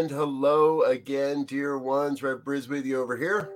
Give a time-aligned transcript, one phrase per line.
[0.00, 2.22] And hello again, dear ones.
[2.22, 3.52] Rev Briz with you over here.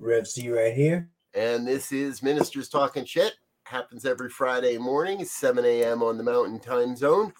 [0.00, 1.08] Rev Z right here.
[1.32, 3.34] And this is Ministers Talking Shit.
[3.62, 6.02] Happens every Friday morning, 7 a.m.
[6.02, 7.32] on the Mountain Time Zone.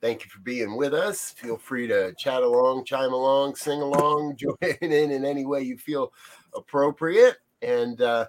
[0.00, 1.32] Thank you for being with us.
[1.32, 5.76] Feel free to chat along, chime along, sing along, join in in any way you
[5.76, 6.12] feel
[6.54, 7.38] appropriate.
[7.60, 8.28] And uh,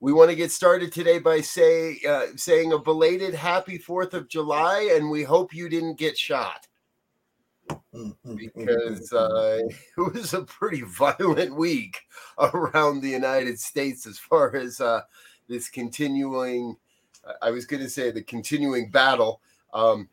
[0.00, 4.30] we want to get started today by say uh, saying a belated Happy Fourth of
[4.30, 6.66] July, and we hope you didn't get shot
[8.36, 9.60] because uh,
[9.98, 12.00] it was a pretty violent week
[12.38, 15.02] around the United States as far as uh,
[15.48, 16.76] this continuing.
[17.42, 19.40] I was going to say the continuing battle,
[19.74, 20.08] um,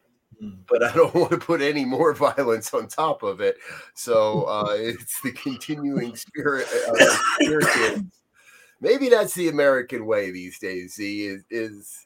[0.67, 3.57] but I don't want to put any more violence on top of it.
[3.93, 6.67] So uh, it's the continuing spirit.
[6.89, 8.03] Uh, spirit
[8.83, 10.95] Maybe that's the American way these days.
[10.95, 12.05] Z is, is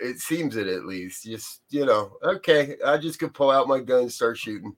[0.00, 1.24] it seems it at least.
[1.24, 4.74] Just you know, okay, I just could pull out my gun and start shooting.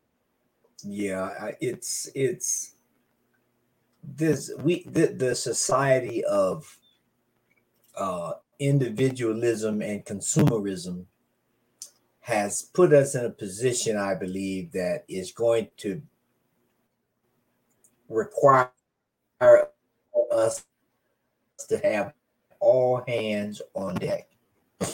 [0.85, 2.75] Yeah, it's it's
[4.17, 6.79] this we the, the society of
[7.97, 11.05] uh individualism and consumerism
[12.21, 16.01] has put us in a position i believe that is going to
[18.09, 18.71] require
[20.33, 20.65] us
[21.69, 22.13] to have
[22.61, 24.29] all hands on deck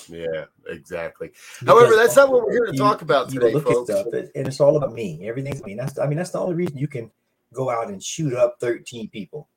[0.08, 1.28] yeah, exactly.
[1.60, 3.90] Because However, that's not what we're here to you, talk about today, look folks.
[3.90, 5.26] At stuff, and it's all about me.
[5.28, 5.74] Everything's me.
[5.74, 7.10] That's I mean, that's the only reason you can
[7.52, 9.48] go out and shoot up 13 people.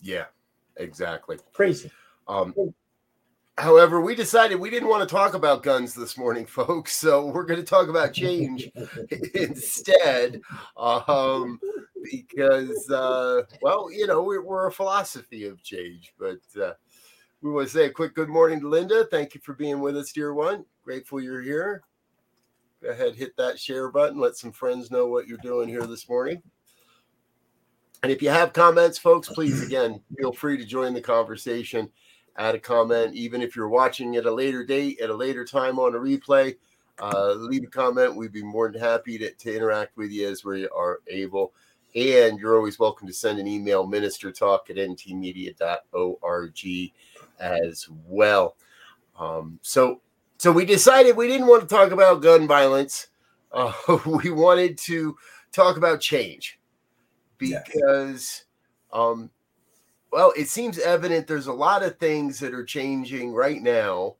[0.00, 0.26] Yeah,
[0.76, 1.38] exactly.
[1.52, 1.90] Crazy.
[2.28, 2.54] Um,
[3.58, 6.94] however, we decided we didn't want to talk about guns this morning, folks.
[6.94, 8.70] So we're going to talk about change
[9.34, 10.40] instead.
[10.76, 11.60] Um,
[12.04, 16.38] because, uh, well, you know, we're, we're, a philosophy of change, but.
[16.60, 16.74] Uh,
[17.46, 19.06] we want to say a quick good morning to Linda.
[19.08, 20.64] Thank you for being with us, dear one.
[20.82, 21.84] Grateful you're here.
[22.82, 24.18] Go ahead, hit that share button.
[24.18, 26.42] Let some friends know what you're doing here this morning.
[28.02, 31.88] And if you have comments, folks, please again feel free to join the conversation.
[32.36, 35.78] Add a comment, even if you're watching at a later date, at a later time
[35.78, 36.56] on a replay.
[36.98, 38.16] Uh, leave a comment.
[38.16, 41.52] We'd be more than happy to, to interact with you as we are able.
[41.94, 46.52] And you're always welcome to send an email, ministertalk at ntmedia.org
[47.38, 48.56] as well.
[49.18, 50.00] Um, so,
[50.38, 53.08] so we decided we didn't want to talk about gun violence.
[53.52, 53.72] Uh,
[54.06, 55.16] we wanted to
[55.52, 56.58] talk about change
[57.38, 58.44] because,
[58.92, 59.00] yeah.
[59.00, 59.30] um,
[60.12, 64.16] well, it seems evident there's a lot of things that are changing right now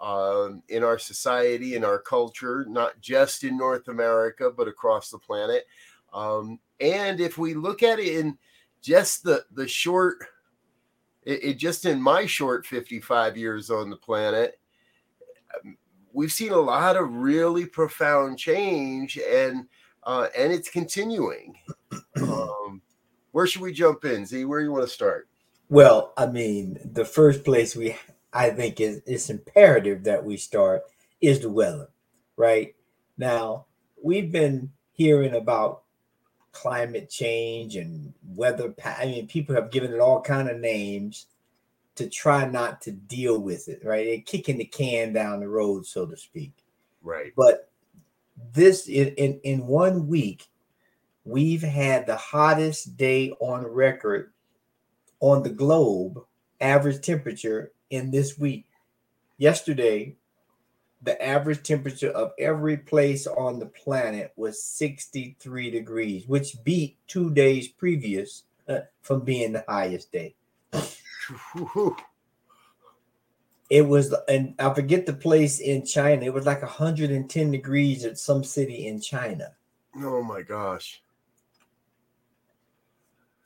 [0.00, 5.18] um, in our society, in our culture, not just in North America, but across the
[5.18, 5.64] planet.
[6.12, 8.38] Um, and if we look at it in
[8.80, 10.18] just the the short
[11.28, 14.58] it, it just in my short 55 years on the planet,
[15.54, 15.76] um,
[16.12, 19.66] we've seen a lot of really profound change and
[20.04, 21.54] uh, and it's continuing.
[22.20, 22.82] Um,
[23.30, 24.26] where should we jump in?
[24.26, 25.28] Z, where do you want to start?
[25.68, 27.94] Well, I mean, the first place we
[28.32, 30.82] I think is it's imperative that we start
[31.20, 31.88] is the weather,
[32.36, 32.74] right?
[33.16, 33.66] Now,
[34.02, 35.82] we've been hearing about
[36.58, 38.74] climate change and weather.
[38.84, 41.26] I mean, people have given it all kind of names
[41.94, 43.84] to try not to deal with it.
[43.84, 46.52] Right, they're kicking the can down the road, so to speak.
[47.02, 47.32] Right.
[47.36, 47.70] But
[48.52, 50.48] this in in, in one week,
[51.24, 54.32] we've had the hottest day on record
[55.20, 56.24] on the globe,
[56.60, 58.66] average temperature in this week.
[59.36, 60.16] Yesterday
[61.02, 67.30] the average temperature of every place on the planet was 63 degrees, which beat two
[67.30, 70.34] days previous uh, from being the highest day.
[73.70, 76.24] it was, and I forget the place in China.
[76.24, 79.52] It was like 110 degrees at some city in China.
[79.96, 81.00] Oh my gosh.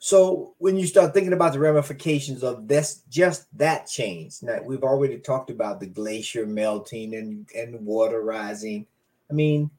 [0.03, 4.43] So when you start thinking about the ramifications of this, just that change.
[4.43, 8.85] Now we've already talked about the glacier melting and and water rising.
[9.31, 9.71] I mean,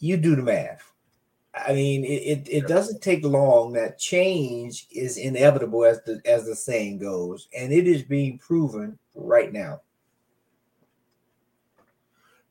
[0.00, 0.92] you do the math.
[1.54, 3.74] I mean, it, it, it doesn't take long.
[3.74, 8.98] That change is inevitable, as the as the saying goes, and it is being proven
[9.14, 9.82] right now.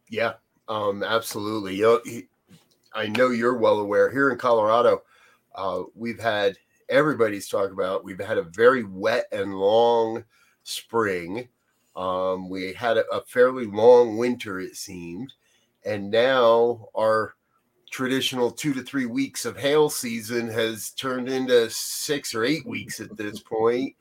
[0.08, 0.36] Yeah,
[0.70, 1.76] um, absolutely.
[1.76, 2.22] You know,
[2.94, 5.02] I know you're well aware here in Colorado
[5.56, 6.58] uh, we've had
[6.90, 8.04] everybody's talking about.
[8.04, 10.24] We've had a very wet and long
[10.64, 11.48] spring.
[11.96, 15.34] Um, we had a, a fairly long winter, it seemed,
[15.86, 17.36] and now our
[17.90, 23.00] traditional two to three weeks of hail season has turned into six or eight weeks
[23.00, 23.96] at this point.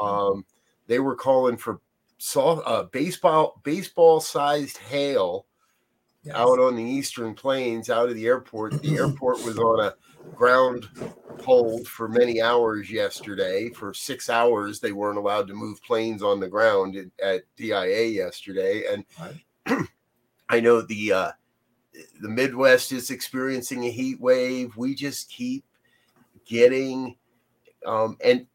[0.00, 0.44] Um,
[0.86, 1.80] they were calling for
[2.18, 5.46] soft, uh, baseball baseball sized hail
[6.22, 6.36] yes.
[6.36, 8.80] out on the eastern plains, out of the airport.
[8.80, 9.94] The airport was on a
[10.34, 10.88] ground
[11.42, 13.70] hold for many hours yesterday.
[13.70, 18.04] For six hours, they weren't allowed to move planes on the ground at, at DIA
[18.06, 18.84] yesterday.
[18.90, 19.04] And
[19.66, 19.86] right.
[20.48, 21.32] I know the uh,
[22.20, 24.76] the Midwest is experiencing a heat wave.
[24.76, 25.64] We just keep
[26.44, 27.16] getting,
[27.86, 28.46] um, and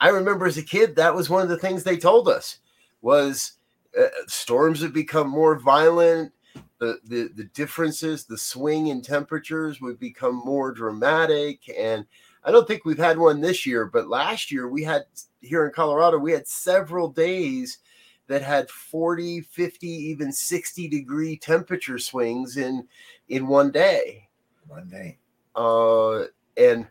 [0.00, 2.58] I remember as a kid that was one of the things they told us
[3.02, 3.54] was
[3.98, 6.32] uh, storms have become more violent
[6.78, 11.60] the, the the differences, the swing in temperatures would become more dramatic.
[11.76, 12.04] And
[12.44, 15.04] I don't think we've had one this year, but last year we had
[15.40, 17.78] here in Colorado, we had several days
[18.26, 22.86] that had 40, 50, even 60 degree temperature swings in
[23.28, 24.28] in one day.
[24.66, 25.18] One day.
[25.54, 26.24] Uh,
[26.56, 26.86] and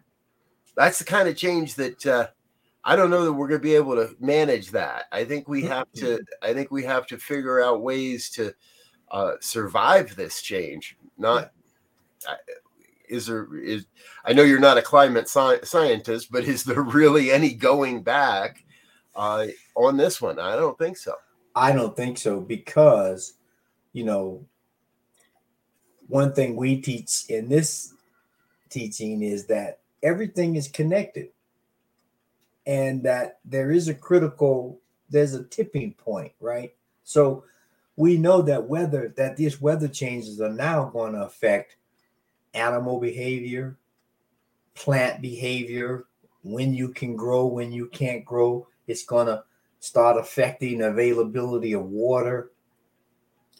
[0.75, 2.27] that's the kind of change that uh,
[2.83, 5.06] I don't know that we're going to be able to manage that.
[5.12, 6.19] I think we have to.
[6.42, 8.54] I think we have to figure out ways to
[9.13, 10.98] uh, survive this change.
[11.18, 11.51] Not
[12.27, 12.36] yeah.
[13.07, 13.86] is there is
[14.25, 18.65] I know you're not a climate sci- scientist, but is there really any going back
[19.15, 19.45] uh,
[19.75, 20.39] on this one?
[20.39, 21.15] I don't think so.
[21.56, 23.33] I don't think so because
[23.94, 24.44] you know
[26.07, 27.94] one thing we teach in this
[28.69, 31.30] teaching is that everything is connected
[32.66, 36.74] and that there is a critical there's a tipping point right
[37.04, 37.44] so
[37.95, 41.78] we know that weather that these weather changes are now going to affect
[42.54, 43.78] animal behavior
[44.75, 46.06] plant behavior
[46.44, 48.68] when you can grow when you can't grow.
[48.88, 49.44] It's going to
[49.80, 52.51] start affecting availability of water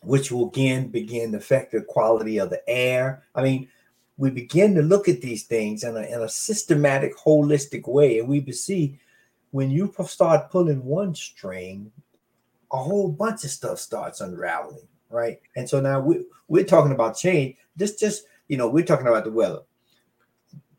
[0.02, 3.24] which will again begin to affect the quality of the air.
[3.36, 3.70] I mean
[4.18, 8.28] we begin to look at these things in a, in a systematic holistic way and
[8.28, 9.00] we see
[9.52, 11.92] when you start pulling one string
[12.74, 15.40] a whole bunch of stuff starts unraveling, right?
[15.56, 17.56] And so now we, we're talking about change.
[17.78, 19.62] Just, just you know, we're talking about the weather.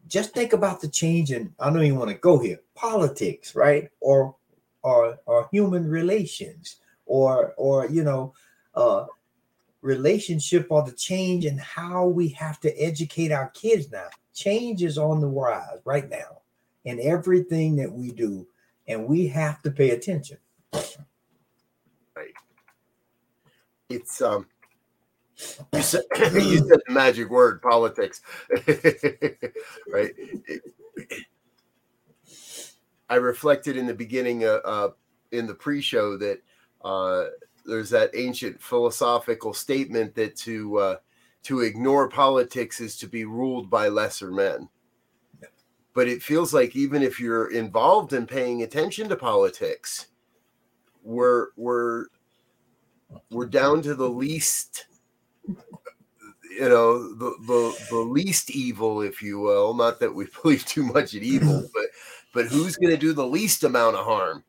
[0.09, 1.55] Just think about the change in.
[1.59, 2.61] I don't even want to go here.
[2.75, 3.89] Politics, right?
[4.01, 4.35] Or,
[4.83, 8.35] or, or human relations, or, or you know,
[8.75, 9.07] uh,
[9.81, 14.09] relationship or the change in how we have to educate our kids now.
[14.35, 16.41] Change is on the rise right now
[16.85, 18.47] in everything that we do,
[18.89, 20.39] and we have to pay attention
[23.91, 24.47] it's um
[25.73, 28.21] you said, you said the magic word politics.
[29.93, 30.13] Right?
[33.09, 34.91] I reflected in the beginning uh, uh,
[35.33, 36.41] in the pre-show that
[36.85, 37.27] uh,
[37.65, 40.97] there's that ancient philosophical statement that to uh,
[41.45, 44.69] to ignore politics is to be ruled by lesser men.
[45.95, 50.07] But it feels like even if you're involved in paying attention to politics
[51.05, 52.07] we're we're
[53.31, 54.87] we're down to the least
[55.47, 59.75] you know the, the the least evil if you will.
[59.75, 61.87] Not that we believe too much in evil but
[62.33, 64.45] but who's going to do the least amount of harm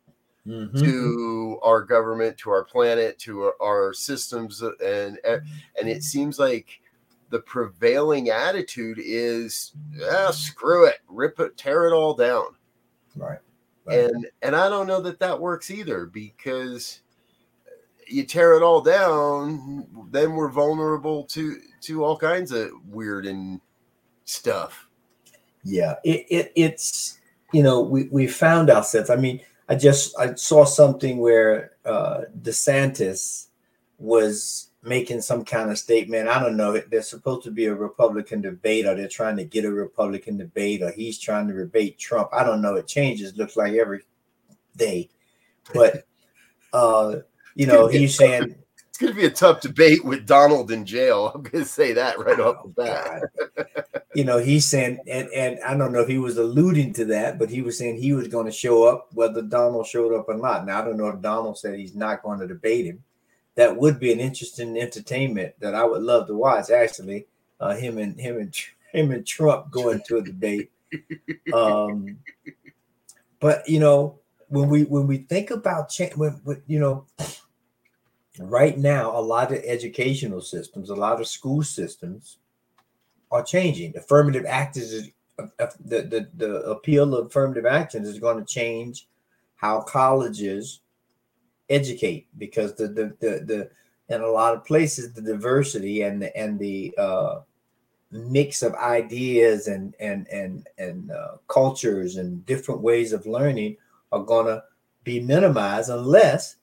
[0.46, 0.78] mm-hmm.
[0.78, 4.62] to our government to our planet to our, our systems?
[4.62, 6.82] And and it seems like
[7.30, 9.74] the prevailing attitude is
[10.12, 11.00] ah, screw it.
[11.08, 12.56] Rip it tear it all down.
[13.16, 13.40] Right.
[13.86, 14.00] right.
[14.00, 17.02] And and i don't know that that works either because
[18.08, 23.62] you tear it all down, then we're vulnerable to to all kinds of weird and
[24.26, 24.88] stuff.
[25.64, 27.20] Yeah, it, it it's
[27.54, 29.10] you know we we found ourselves.
[29.10, 33.48] I mean, I just I saw something where uh DeSantis
[33.98, 36.30] was making some kind of statement.
[36.30, 36.80] I don't know.
[36.80, 40.84] There's supposed to be a Republican debate, or they're trying to get a Republican debate,
[40.84, 42.30] or he's trying to debate Trump.
[42.32, 42.76] I don't know.
[42.76, 44.04] It changes, looks like every
[44.78, 45.10] day.
[45.74, 46.06] But
[46.74, 47.18] uh,
[47.56, 48.56] you know, he's saying
[48.88, 51.32] it's going to be a tough debate with Donald in jail.
[51.34, 53.24] I'm going to say that right off the bat.
[54.14, 57.40] you know, he's saying, and and I don't know if he was alluding to that,
[57.40, 60.38] but he was saying he was going to show up whether Donald showed up or
[60.38, 60.66] not.
[60.66, 63.04] Now I don't know if Donald said he's not going to debate him
[63.56, 66.70] that would be an interesting entertainment that I would love to watch.
[66.70, 67.26] Actually,
[67.60, 68.56] uh, him and him and
[68.92, 70.72] him and Trump going to a debate.
[71.54, 72.20] Um,
[73.40, 74.20] but you know,
[74.50, 77.06] when we when we think about change, when, when you know,
[78.40, 82.38] right now, a lot of educational systems, a lot of school systems
[83.32, 83.96] are changing.
[83.98, 88.46] Affirmative action is uh, uh, the, the the appeal of affirmative action is going to
[88.46, 89.08] change
[89.56, 90.82] how colleges
[91.70, 93.70] educate because the the the, the
[94.16, 97.40] in a lot of places the diversity and the and the uh,
[98.12, 103.76] mix of ideas and and and and uh, cultures and different ways of learning
[104.12, 104.64] are going to
[105.04, 106.58] be minimized unless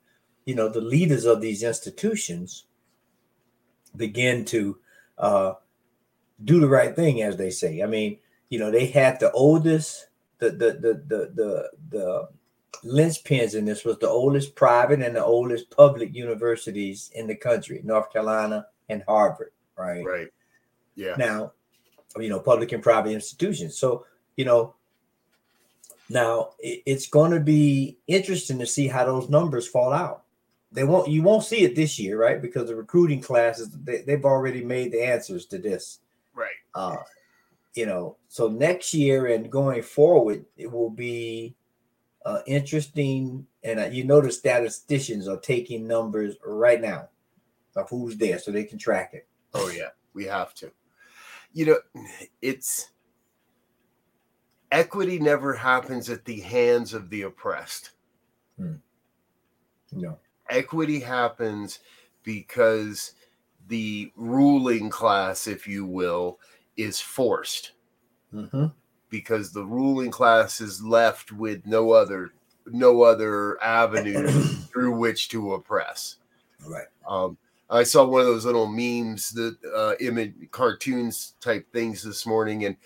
[0.44, 2.64] you know the leaders of these institutions
[3.96, 4.78] begin to
[5.18, 5.52] uh,
[6.44, 8.18] do the right thing as they say i mean
[8.48, 10.08] you know they had the oldest
[10.38, 12.28] the the the the the, the
[12.84, 17.80] linchpins in this was the oldest private and the oldest public universities in the country,
[17.84, 20.04] North Carolina and Harvard, right?
[20.04, 20.28] Right.
[20.94, 21.14] Yeah.
[21.16, 21.52] Now,
[22.18, 23.78] you know, public and private institutions.
[23.78, 24.04] So,
[24.36, 24.74] you know,
[26.08, 30.21] now it's going to be interesting to see how those numbers fall out.
[30.72, 32.40] They won't, you won't see it this year, right?
[32.40, 36.00] Because the recruiting classes, they, they've already made the answers to this.
[36.34, 36.48] Right.
[36.74, 36.96] Uh,
[37.74, 41.54] you know, so next year and going forward, it will be
[42.24, 47.08] uh, interesting, and uh, you know the statisticians are taking numbers right now
[47.76, 49.26] of who's there, so they can track it.
[49.54, 50.70] Oh yeah, we have to.
[51.52, 51.78] You know,
[52.40, 52.90] it's
[54.70, 57.90] equity never happens at the hands of the oppressed.
[58.58, 58.74] Hmm.
[59.92, 60.18] No,
[60.52, 61.80] equity happens
[62.22, 63.12] because
[63.68, 66.38] the ruling class, if you will,
[66.76, 67.72] is forced.
[68.32, 68.66] Mm-hmm
[69.12, 72.32] because the ruling class is left with no other
[72.66, 74.26] no other avenue
[74.72, 76.16] through which to oppress.
[76.66, 76.86] Right.
[77.06, 77.36] Um,
[77.68, 82.64] I saw one of those little memes that uh, image cartoons type things this morning,
[82.64, 82.76] and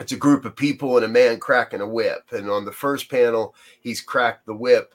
[0.00, 2.24] it's a group of people and a man cracking a whip.
[2.32, 4.94] And on the first panel, he's cracked the whip,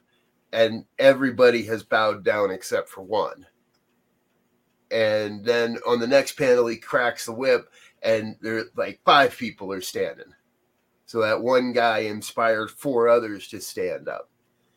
[0.53, 3.45] and everybody has bowed down except for one.
[4.91, 7.69] And then on the next panel, he cracks the whip,
[8.01, 10.33] and there like five people are standing.
[11.05, 14.29] So that one guy inspired four others to stand up.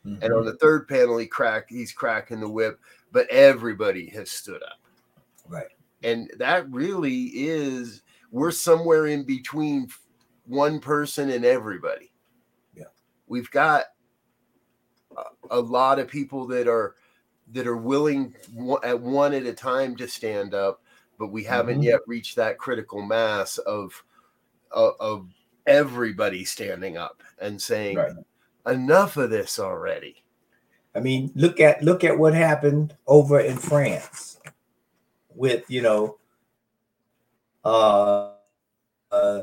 [0.07, 0.23] Mm-hmm.
[0.23, 2.81] And on the third panel, he crack he's cracking the whip,
[3.13, 4.81] but everybody has stood up.
[5.47, 5.67] Right.
[6.03, 9.89] And that really is we're somewhere in between
[10.47, 12.13] one person and everybody.
[12.75, 12.85] Yeah.
[13.27, 13.85] We've got
[15.51, 16.95] a, lot of people that are
[17.53, 18.35] that are willing
[18.85, 20.83] at one at a time to stand up
[21.21, 21.91] but we haven't mm-hmm.
[21.91, 24.03] yet reached that critical mass of,
[24.73, 25.29] of, of
[25.67, 28.13] everybody standing up and saying right.
[28.67, 30.25] enough of this already.
[30.95, 34.41] I mean, look at look at what happened over in France
[35.37, 36.19] with you know,
[37.65, 38.33] uh,
[39.13, 39.43] uh,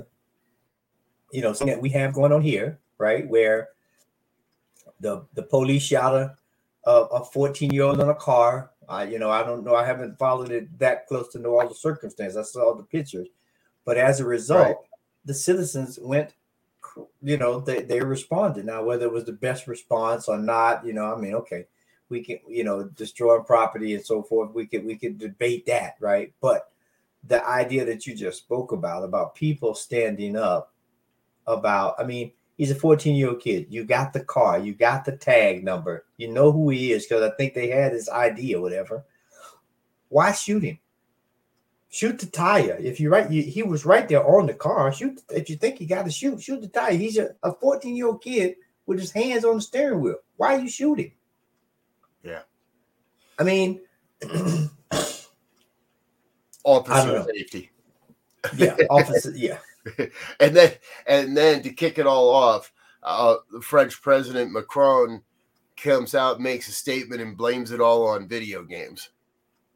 [1.32, 3.26] you know, something that we have going on here, right?
[3.30, 3.70] Where
[5.00, 6.36] the the police shot a
[6.90, 9.76] a 14 year old in a car I, you know, I don't know.
[9.76, 12.38] I haven't followed it that close to know all the circumstances.
[12.38, 13.28] I saw the pictures,
[13.84, 14.76] but as a result, right.
[15.26, 16.34] the citizens went.
[17.22, 18.66] You know, they they responded.
[18.66, 21.66] Now, whether it was the best response or not, you know, I mean, okay,
[22.10, 24.54] we can, you know, destroy property and so forth.
[24.54, 26.34] We could we could debate that, right?
[26.42, 26.72] But
[27.28, 30.74] the idea that you just spoke about about people standing up
[31.46, 33.68] about, I mean, He's a 14 year old kid.
[33.70, 37.24] You got the car, you got the tag number, you know who he is because
[37.24, 39.06] I think they had his ID or whatever.
[40.10, 40.80] Why shoot him?
[41.90, 42.78] Shoot the tire.
[42.80, 44.92] If you right, you, he was right there on the car.
[44.92, 46.42] Shoot if you think you got to shoot.
[46.42, 46.94] Shoot the tire.
[46.94, 50.18] He's a 14 year old kid with his hands on the steering wheel.
[50.36, 51.12] Why are you shooting?
[52.24, 52.42] Yeah.
[53.40, 53.82] I mean,
[56.64, 57.72] officer safety.
[58.56, 59.32] Yeah, officer.
[59.36, 59.60] Yeah.
[60.40, 60.74] and then
[61.06, 62.72] and then to kick it all off,
[63.04, 65.22] uh, the French President Macron
[65.76, 69.10] comes out, makes a statement, and blames it all on video games.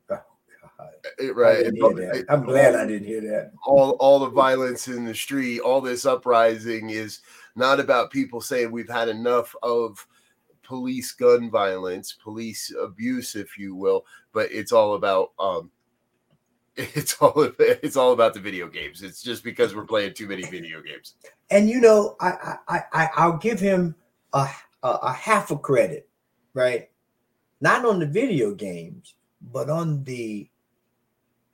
[0.10, 0.20] Oh,
[1.34, 1.66] Right.
[2.30, 3.52] I'm glad I didn't hear that.
[3.66, 7.22] All all the violence in the street, all this uprising is
[7.56, 10.06] not about people saying we've had enough of
[10.64, 15.70] police gun violence, police abuse, if you will, but it's all about um,
[16.76, 19.04] it's all it's all about the video games.
[19.04, 21.16] It's just because we're playing too many video games.
[21.50, 23.96] And you know, I I, I I'll give him
[24.34, 24.48] a,
[24.84, 26.08] a, a half a credit,
[26.54, 26.90] right?
[27.60, 29.16] Not on the video games,
[29.52, 30.50] but on the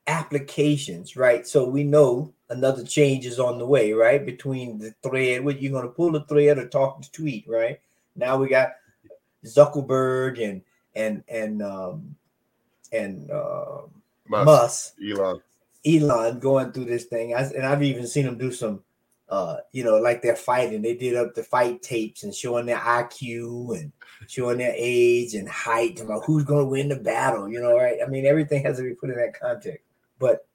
[0.05, 1.45] applications, right?
[1.47, 4.25] So we know another change is on the way, right?
[4.25, 7.79] Between the thread, what you're gonna pull the thread or talk to tweet, right?
[8.15, 8.69] Now we got
[9.45, 10.62] Zuckerberg and
[10.95, 12.15] and and um
[12.91, 13.81] and uh,
[14.29, 15.41] Musk, Elon,
[15.86, 17.34] Elon going through this thing.
[17.34, 18.84] I, and I've even seen them do some,
[19.29, 20.81] uh, you know, like they're fighting.
[20.81, 23.91] They did up the fight tapes and showing their IQ and
[24.27, 27.50] showing their age and height about who's going to win the battle.
[27.50, 27.98] You know, right?
[28.05, 29.84] I mean, everything has to be put in that context.
[30.19, 30.48] But,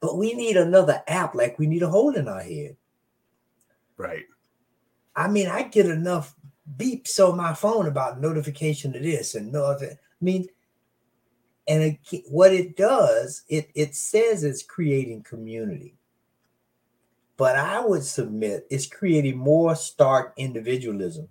[0.00, 2.76] but we need another app like we need a hole in our head.
[3.96, 4.24] Right.
[5.14, 6.34] I mean, I get enough
[6.76, 9.86] beeps on my phone about notification of this and no other.
[9.86, 10.48] I mean,
[11.68, 15.94] and it, what it does, it it says it's creating community.
[17.36, 21.28] But I would submit it's creating more stark individualism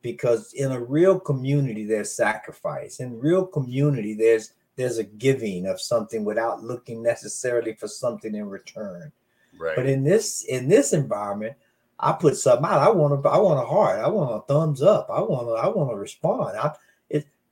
[0.00, 3.00] because in a real community there's sacrifice.
[3.00, 8.48] In real community there's there's a giving of something without looking necessarily for something in
[8.48, 9.12] return.
[9.58, 9.76] Right.
[9.76, 11.56] But in this in this environment,
[11.98, 12.80] I put something out.
[12.80, 13.98] I want a, I want a heart.
[13.98, 15.08] I want a thumbs up.
[15.10, 15.52] I want to.
[15.52, 16.56] I want to respond.
[16.56, 16.74] I.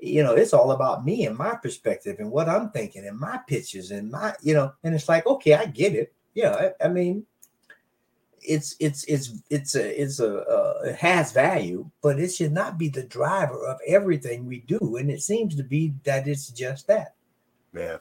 [0.05, 3.39] You know, it's all about me and my perspective and what I'm thinking and my
[3.47, 4.35] pictures and my.
[4.43, 6.13] You know, and it's like, okay, I get it.
[6.35, 7.25] Yeah, I, I mean,
[8.41, 12.79] it's it's it's it's a it's a uh, it has value, but it should not
[12.79, 14.97] be the driver of everything we do.
[14.97, 17.15] And it seems to be that it's just that.
[17.73, 17.99] Yeah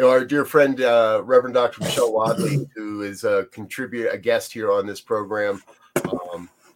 [0.00, 1.82] you know, our dear friend uh, Reverend Dr.
[1.82, 5.62] Michelle Wadley, who is a contributor, a guest here on this program.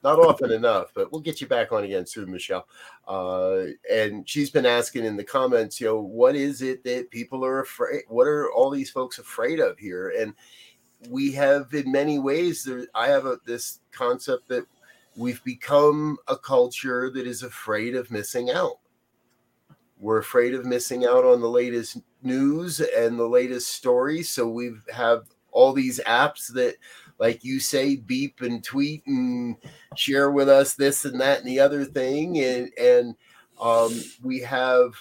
[0.04, 2.68] Not often enough, but we'll get you back on again soon, Michelle.
[3.08, 7.42] Uh, and she's been asking in the comments, you know, what is it that people
[7.42, 8.02] are afraid?
[8.08, 10.12] What are all these folks afraid of here?
[10.20, 10.34] And
[11.08, 12.86] we have, in many ways, there.
[12.94, 14.66] I have a, this concept that
[15.16, 18.80] we've become a culture that is afraid of missing out.
[19.98, 24.28] We're afraid of missing out on the latest news and the latest stories.
[24.28, 26.76] So we have all these apps that,
[27.18, 29.57] like you say, beep and tweet and
[29.96, 32.38] share with us this and that and the other thing.
[32.38, 33.14] And and
[33.61, 34.94] um, we have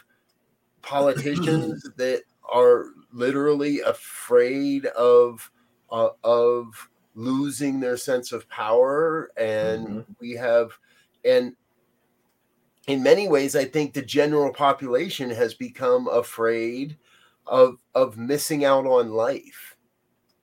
[0.81, 5.49] politicians that are literally afraid of
[5.91, 10.11] uh, of losing their sense of power and mm-hmm.
[10.19, 10.71] we have
[11.23, 11.55] and
[12.87, 16.97] in many ways, I think the general population has become afraid
[17.47, 19.77] of of missing out on life.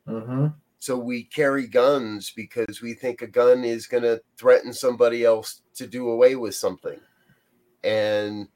[0.08, 0.46] Mm-hmm.
[0.80, 5.60] So we carry guns because we think a gun is going to threaten somebody else
[5.74, 6.98] to do away with something.
[7.84, 8.48] And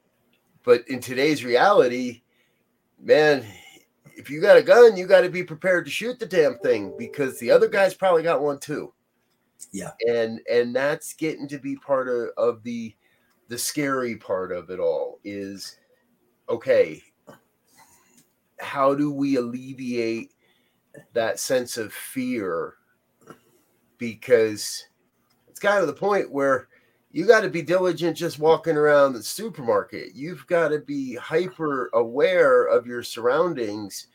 [0.64, 2.22] but in today's reality,
[2.98, 3.44] man,
[4.16, 6.94] if you got a gun, you got to be prepared to shoot the damn thing
[6.98, 8.94] because the other guy's probably got one too.
[9.70, 9.90] Yeah.
[10.08, 12.94] And and that's getting to be part of, of the
[13.48, 15.76] the scary part of it all is
[16.48, 17.02] okay,
[18.58, 20.33] how do we alleviate
[21.12, 22.74] that sense of fear?
[23.98, 24.87] Because
[25.48, 26.68] it's kind of the point where
[27.12, 30.16] you got to be diligent just walking around the supermarket.
[30.16, 34.09] You've got to be hyper aware of your surroundings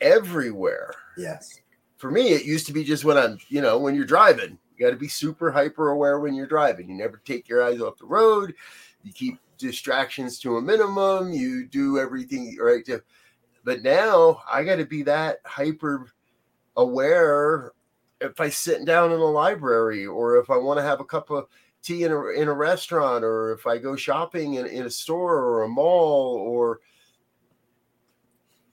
[0.00, 0.94] everywhere.
[1.18, 1.60] Yes.
[1.98, 4.86] For me, it used to be just when I'm, you know, when you're driving, you
[4.86, 6.88] got to be super hyper aware when you're driving.
[6.88, 8.54] You never take your eyes off the road.
[9.02, 11.32] You keep distractions to a minimum.
[11.32, 12.84] You do everything right.
[12.86, 13.02] To,
[13.64, 16.10] but now I got to be that hyper
[16.76, 17.72] aware
[18.20, 21.30] if I sit down in a library or if I want to have a cup
[21.30, 21.46] of
[21.82, 25.38] tea in a, in a restaurant or if I go shopping in, in a store
[25.38, 26.80] or a mall or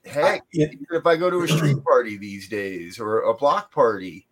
[0.06, 4.28] heck, I, if I go to a street party these days or a block party,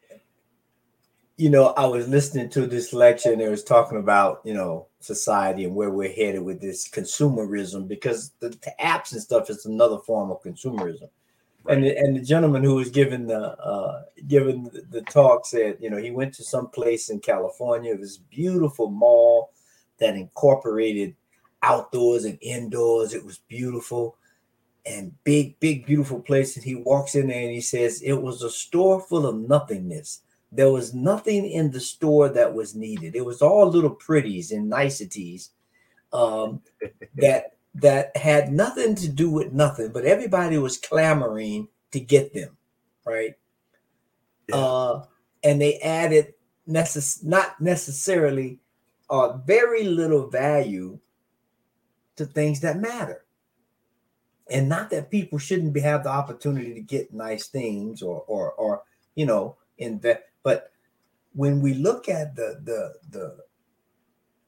[1.38, 4.88] you know, I was listening to this lecture and it was talking about, you know,
[5.00, 9.68] society and where we're headed with this consumerism because the, the apps and stuff is
[9.68, 11.10] another form of consumerism.
[11.64, 11.78] Right.
[11.78, 15.78] And the, and the gentleman who was giving the uh, giving the, the talk said,
[15.80, 17.96] you know, he went to some place in California.
[17.96, 19.52] Was beautiful mall
[20.00, 21.16] that incorporated
[21.62, 23.14] outdoors and indoors.
[23.14, 24.16] It was beautiful
[24.88, 26.56] and big, big, beautiful place.
[26.56, 30.22] And he walks in there and he says, it was a store full of nothingness
[30.52, 33.16] there was nothing in the store that was needed.
[33.16, 35.52] It was all little pretties and niceties
[36.14, 36.62] um,
[37.16, 42.58] that that had nothing to do with nothing, but everybody was clamoring to get them,
[43.06, 43.36] right?
[44.50, 44.56] Yeah.
[44.56, 45.06] Uh,
[45.44, 46.34] and they added
[46.68, 48.60] necess- not necessarily
[49.10, 51.00] uh, very little value
[52.16, 53.24] to things that matter.
[54.50, 58.54] And not that people shouldn't be have the opportunity to get nice things or or
[58.54, 58.84] or
[59.14, 60.72] you know invest, but
[61.34, 63.36] when we look at the the the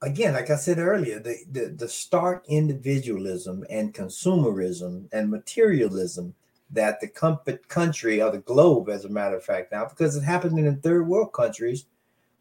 [0.00, 6.34] again, like I said earlier, the the, the stark individualism and consumerism and materialism
[6.70, 10.24] that the comfort country or the globe, as a matter of fact, now because it's
[10.24, 11.84] happening in third world countries,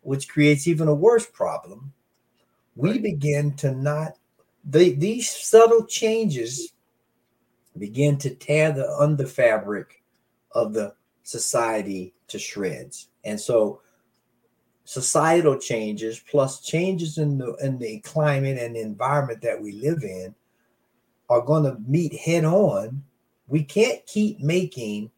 [0.04, 1.92] which creates even a worse problem.
[2.78, 3.04] We right.
[3.04, 4.14] begin to not
[4.64, 6.72] the, these subtle changes
[7.78, 10.02] begin to tear the under fabric
[10.54, 10.94] of the
[11.24, 13.08] society to shreds.
[13.24, 13.82] And so
[14.86, 20.04] societal changes plus changes in the in the climate and the environment that we live
[20.04, 20.34] in
[21.30, 23.04] are going to meet head on.
[23.48, 25.12] We can't keep making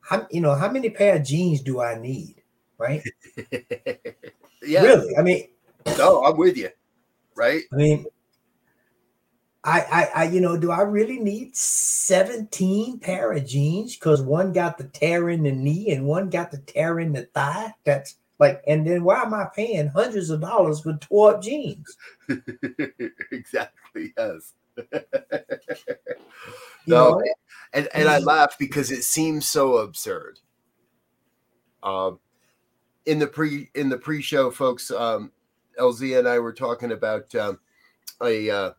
[0.00, 2.42] how you know how many pair of jeans do I need,
[2.76, 3.02] right?
[4.62, 4.82] yeah.
[4.82, 5.16] Really?
[5.16, 5.48] I mean,
[5.96, 6.70] no, I'm with you.
[7.34, 7.62] Right?
[7.72, 8.06] I mean,
[9.64, 13.96] I, I, I, you know, do I really need 17 pair of jeans?
[13.96, 17.24] Because one got the tear in the knee and one got the tear in the
[17.34, 17.74] thigh.
[17.84, 21.96] That's like, and then why am I paying hundreds of dollars for tore up jeans?
[23.32, 24.14] exactly.
[24.16, 24.54] Yes.
[26.86, 27.20] no,
[27.72, 30.38] and and I laugh because it seems so absurd.
[31.82, 32.20] Um,
[33.06, 35.32] in the pre in the pre-show, folks, um,
[35.80, 37.58] LZ and I were talking about um,
[38.22, 38.70] a uh,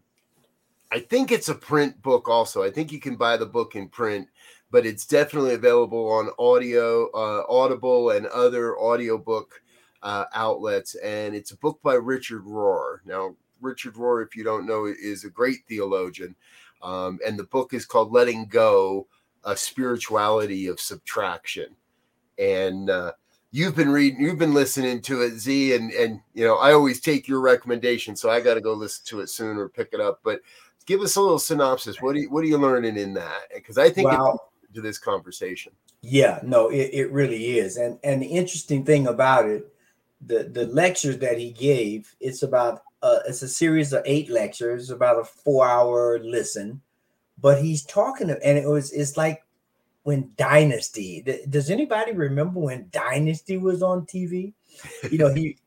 [0.92, 2.64] I think it's a print book also.
[2.64, 4.28] I think you can buy the book in print,
[4.72, 9.62] but it's definitely available on audio, uh, Audible, and other audiobook
[10.02, 10.96] uh, outlets.
[10.96, 13.00] And it's a book by Richard Rohr.
[13.06, 16.36] Now, Richard Rohr, if you don't know, is a great theologian.
[16.82, 19.08] Um, and the book is called Letting Go
[19.44, 21.76] A Spirituality of Subtraction.
[22.38, 23.12] And uh,
[23.52, 27.02] you've been reading, you've been listening to it, Z, and and you know I always
[27.02, 30.00] take your recommendation, so I got to go listen to it soon or pick it
[30.00, 30.22] up.
[30.24, 30.40] But
[30.90, 32.02] give us a little synopsis.
[32.02, 33.44] What are you what are you learning in that?
[33.54, 35.72] Because I think to this conversation.
[36.02, 37.78] Yeah, no, it, it really is.
[37.78, 39.72] And and the interesting thing about it,
[40.26, 44.90] the the lectures that he gave, it's about uh, it's a series of eight lectures,
[44.90, 46.82] about a four hour listen.
[47.42, 49.44] But he's talking, to, and it was it's like
[50.04, 51.24] when Dynasty.
[51.48, 54.54] Does anybody remember when Dynasty was on TV?
[55.12, 55.58] You know, he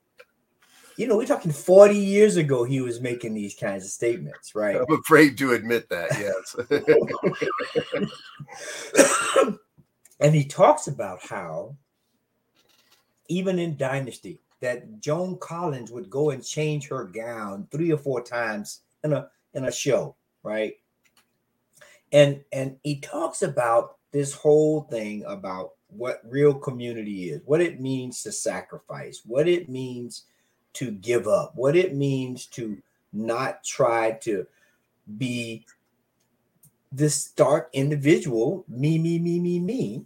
[0.97, 4.77] you know, we're talking 40 years ago, he was making these kinds of statements, right?
[4.77, 6.57] I'm afraid to admit that, yes.
[10.21, 11.77] and he talks about how,
[13.29, 18.23] even in Dynasty, that Joan Collins would go and change her gown three or four
[18.23, 20.75] times in a in a show, right?
[22.13, 27.81] And and he talks about this whole thing about what real community is, what it
[27.81, 30.25] means to sacrifice, what it means
[30.75, 32.79] to give up, what it means to
[33.13, 34.47] not try to
[35.19, 35.67] be
[36.91, 40.05] this stark individual, me, me, me, me, me.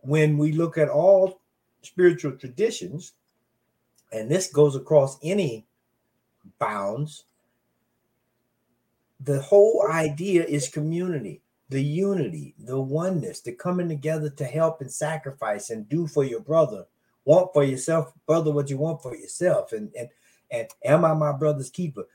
[0.00, 1.40] When we look at all
[1.82, 3.12] spiritual traditions,
[4.12, 5.66] and this goes across any
[6.58, 7.24] bounds,
[9.20, 14.92] the whole idea is community, the unity, the oneness, the coming together to help and
[14.92, 16.84] sacrifice and do for your brother
[17.24, 19.72] want for yourself, brother, what you want for yourself.
[19.72, 20.08] And and
[20.50, 22.06] and am I my brother's keeper?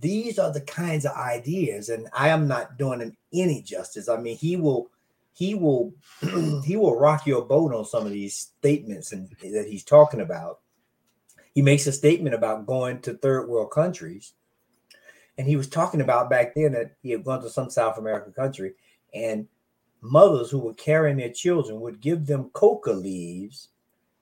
[0.00, 4.08] These are the kinds of ideas, and I am not doing him any justice.
[4.08, 4.90] I mean, he will
[5.32, 5.94] he will
[6.64, 10.60] he will rock your boat on some of these statements and that he's talking about.
[11.54, 14.34] He makes a statement about going to third world countries.
[15.38, 18.32] And he was talking about back then that he had gone to some South American
[18.32, 18.74] country
[19.14, 19.46] and
[20.00, 23.68] mothers who were carrying their children would give them coca leaves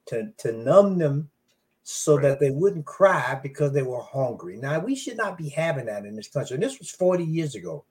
[0.07, 1.31] to, to numb them
[1.83, 2.23] so right.
[2.23, 4.57] that they wouldn't cry because they were hungry.
[4.57, 6.55] Now, we should not be having that in this country.
[6.55, 7.85] And this was 40 years ago.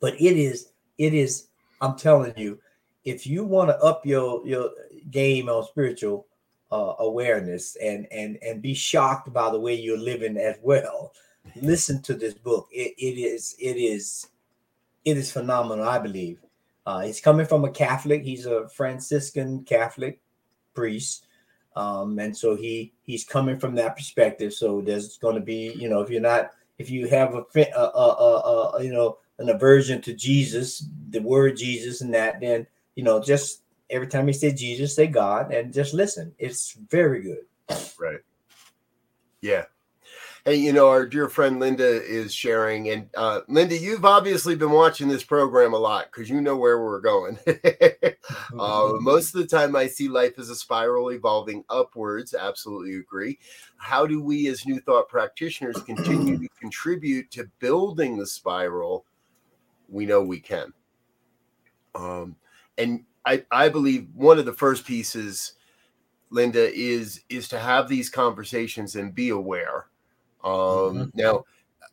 [0.00, 1.48] But it is, it is,
[1.80, 2.58] I'm telling you,
[3.04, 4.70] if you want to up your, your
[5.12, 6.26] game on spiritual
[6.72, 11.12] uh, awareness and, and, and be shocked by the way you're living as well,
[11.54, 12.66] listen to this book.
[12.72, 14.28] It, it is, it is,
[15.04, 16.40] it is phenomenal, I believe.
[16.86, 18.22] Uh, he's coming from a Catholic.
[18.22, 20.20] He's a Franciscan Catholic
[20.74, 21.26] priest,
[21.74, 24.54] um, and so he he's coming from that perspective.
[24.54, 27.80] So there's going to be, you know, if you're not, if you have a, a,
[27.80, 33.02] a, a, you know, an aversion to Jesus, the word Jesus, and that, then you
[33.02, 36.34] know, just every time he say Jesus, say God, and just listen.
[36.38, 37.44] It's very good.
[37.98, 38.20] Right.
[39.40, 39.64] Yeah.
[40.46, 42.90] Hey, you know, our dear friend Linda is sharing.
[42.90, 46.80] And uh, Linda, you've obviously been watching this program a lot because you know where
[46.80, 47.36] we're going.
[48.56, 52.32] uh, most of the time, I see life as a spiral evolving upwards.
[52.32, 53.40] Absolutely agree.
[53.78, 59.04] How do we, as New Thought practitioners, continue to contribute to building the spiral?
[59.88, 60.72] We know we can.
[61.96, 62.36] Um,
[62.78, 65.54] and I, I believe one of the first pieces,
[66.30, 69.86] Linda, is is to have these conversations and be aware
[70.44, 71.04] um, mm-hmm.
[71.14, 71.44] Now,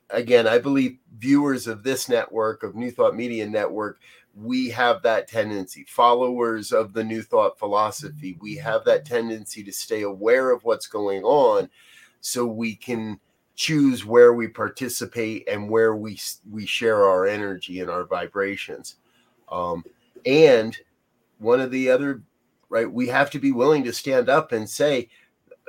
[0.09, 3.99] again, I believe viewers of this network, of New Thought Media Network,
[4.35, 5.85] we have that tendency.
[5.87, 10.87] Followers of the New Thought philosophy, we have that tendency to stay aware of what's
[10.87, 11.69] going on
[12.21, 13.19] so we can
[13.55, 18.95] choose where we participate and where we we share our energy and our vibrations
[19.51, 19.83] um,
[20.25, 20.77] and
[21.37, 22.23] one of the other
[22.69, 25.07] right we have to be willing to stand up and say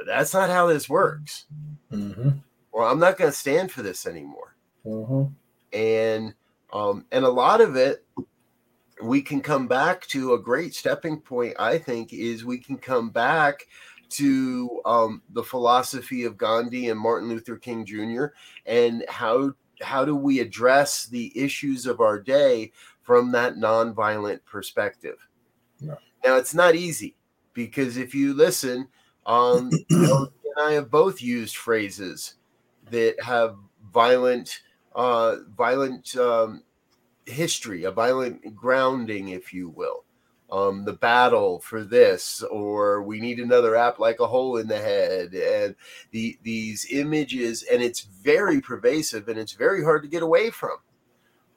[0.06, 1.44] that's not how this works
[1.92, 2.30] mm-hmm
[2.74, 4.56] or I'm not going to stand for this anymore.
[4.84, 5.32] Mm-hmm.
[5.72, 6.34] And
[6.72, 8.04] um, and a lot of it,
[9.02, 11.54] we can come back to a great stepping point.
[11.58, 13.68] I think is we can come back
[14.10, 18.26] to um, the philosophy of Gandhi and Martin Luther King Jr.
[18.66, 25.28] and how how do we address the issues of our day from that nonviolent perspective?
[25.80, 25.96] No.
[26.24, 27.16] Now it's not easy
[27.52, 28.88] because if you listen,
[29.26, 32.34] um, and I have both used phrases
[32.90, 33.56] that have
[33.92, 34.60] violent,
[34.94, 36.62] uh, violent um,
[37.26, 40.04] history, a violent grounding, if you will.
[40.52, 44.78] Um, the battle for this, or we need another app like a hole in the
[44.78, 45.74] head, and
[46.12, 50.76] the these images, and it's very pervasive and it's very hard to get away from.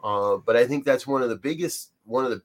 [0.04, 2.42] Uh, but I think that's one of the biggest one of the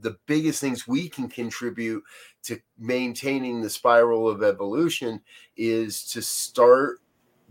[0.00, 2.02] the biggest things we can contribute
[2.42, 5.20] to maintaining the spiral of evolution
[5.56, 7.00] is to start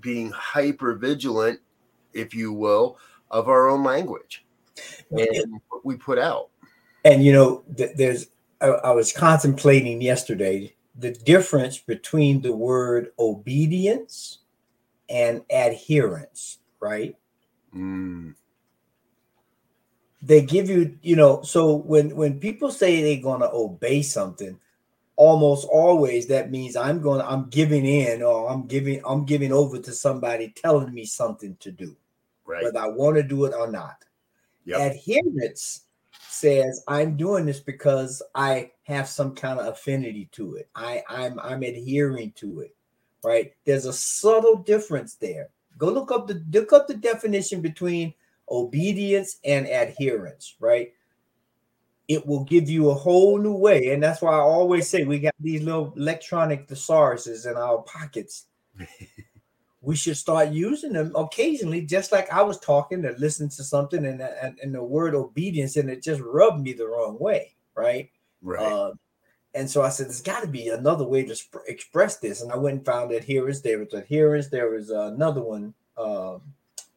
[0.06, 1.60] being hyper vigilant,
[2.14, 3.00] if you will,
[3.32, 4.46] of our own language
[5.10, 6.50] and what we put out.
[7.04, 8.28] And you know, there's
[8.62, 14.40] I, I was contemplating yesterday the difference between the word obedience
[15.10, 17.16] and adherence, right?
[17.76, 18.36] Mm.
[20.22, 24.60] They give you, you know, so when when people say they're going to obey something,
[25.18, 29.80] almost always that means I'm going I'm giving in or I'm giving I'm giving over
[29.80, 31.96] to somebody telling me something to do.
[32.46, 32.64] Right.
[32.64, 34.04] Whether I want to do it or not.
[34.66, 34.94] Yep.
[34.94, 35.82] Adherence
[36.28, 40.70] says I'm doing this because I have some kind of affinity to it.
[40.76, 42.76] I I'm I'm adhering to it.
[43.24, 43.54] Right?
[43.66, 45.50] There's a subtle difference there.
[45.78, 48.14] Go look up the look up the definition between
[48.50, 50.94] obedience and adherence, right?
[52.08, 53.92] It will give you a whole new way.
[53.92, 58.46] And that's why I always say we got these little electronic thesauruses in our pockets.
[59.82, 64.06] we should start using them occasionally, just like I was talking or listening to something
[64.06, 67.56] and, and, and the word obedience, and it just rubbed me the wrong way.
[67.76, 68.10] Right.
[68.42, 68.62] Right.
[68.62, 68.94] Uh,
[69.56, 72.42] and so I said, there's got to be another way to sp- express this.
[72.42, 73.62] And I went and found adherence.
[73.62, 74.50] There was adherence.
[74.50, 75.74] There was another one.
[75.98, 76.42] Um,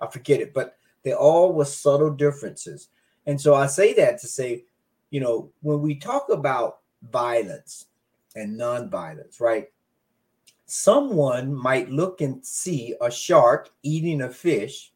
[0.01, 2.89] I forget it, but they all were subtle differences.
[3.27, 4.65] And so I say that to say
[5.11, 7.87] you know, when we talk about violence
[8.35, 9.69] and nonviolence, right?
[10.67, 14.93] Someone might look and see a shark eating a fish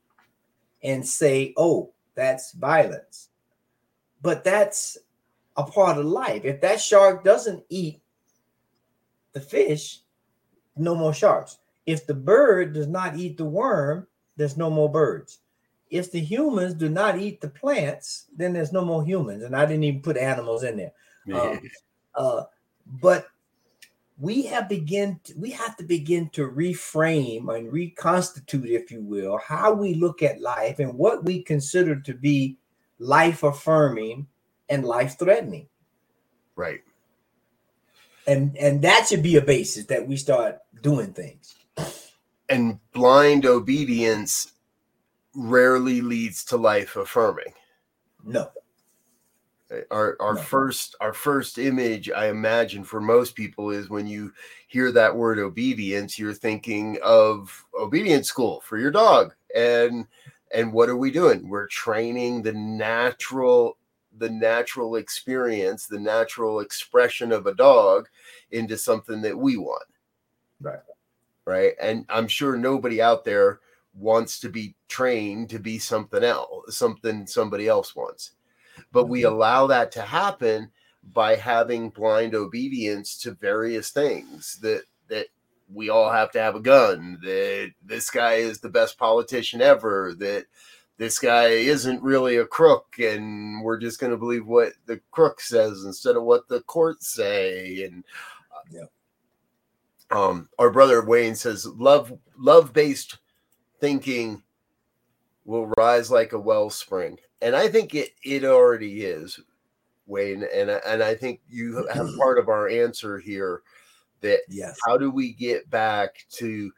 [0.83, 3.29] and say, oh, that's violence.
[4.21, 4.99] But that's
[5.57, 6.45] a part of life.
[6.45, 8.03] If that shark doesn't eat
[9.33, 10.01] the fish,
[10.77, 11.59] no more sharks.
[11.87, 15.39] If the bird does not eat the worm, there's no more birds
[15.93, 19.43] if the humans do not eat the plants, then there's no more humans.
[19.43, 20.93] And I didn't even put animals in there.
[21.27, 21.41] Yeah.
[21.43, 21.61] Um,
[22.15, 22.43] uh,
[22.87, 23.27] but
[24.19, 29.37] we have begin to, we have to begin to reframe and reconstitute, if you will,
[29.37, 32.57] how we look at life and what we consider to be
[32.99, 34.27] life affirming
[34.71, 35.69] and life threatening.
[36.57, 36.81] Right.
[38.27, 41.55] And and that should be a basis that we start doing things.
[42.49, 44.52] And blind obedience
[45.35, 47.53] rarely leads to life affirming.
[48.25, 48.51] No.
[49.91, 50.41] Our our no.
[50.43, 54.33] first our first image, I imagine, for most people is when you
[54.69, 59.35] hear that word obedience, you're thinking of obedience school for your dog.
[59.57, 60.07] And
[60.55, 61.49] and what are we doing?
[61.49, 63.79] We're training the natural
[64.19, 68.09] the natural experience, the natural expression of a dog
[68.51, 69.87] into something that we want.
[70.61, 70.81] Right.
[71.47, 71.73] Right.
[71.81, 73.61] And I'm sure nobody out there
[73.95, 78.33] wants to be trained to be something else, something somebody else wants.
[78.91, 79.35] But we mm-hmm.
[79.35, 80.71] allow that to happen
[81.13, 85.27] by having blind obedience to various things that that
[85.73, 90.15] we all have to have a gun, that this guy is the best politician ever,
[90.19, 90.47] that
[90.99, 95.41] this guy isn't really a crook, and we're just going to believe what the crook
[95.41, 97.85] says instead of what the courts say.
[97.85, 98.05] And
[98.71, 98.85] Yeah.
[100.11, 103.19] um, our brother Wayne says, love love based
[103.83, 104.41] thinking
[105.45, 109.41] will rise like a wellspring, and I think it it already is,
[110.07, 113.63] Wayne, and I- and I think you have part of our answer here
[114.21, 114.79] that Yes.
[114.87, 116.73] how do we get back to